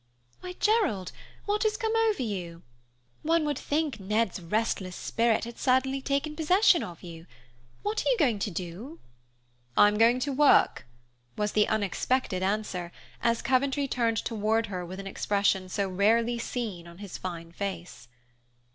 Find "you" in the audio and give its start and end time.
2.23-2.63, 7.03-7.27, 8.09-8.17